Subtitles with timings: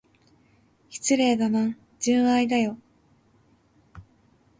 [0.89, 2.75] 失礼だな、純愛だよ。